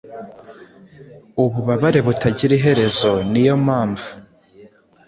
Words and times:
Ububabare 1.43 1.99
butagira 2.07 2.53
iherezo 2.59 3.11
ni 3.31 3.41
yo 3.47 3.55
mpamvu 3.65 4.07